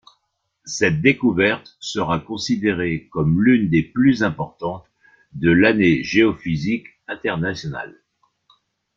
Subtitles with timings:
[0.65, 4.87] Cette découverte sera considérée comme l'une des plus importantes
[5.33, 8.01] de l'Année géophysique internationale.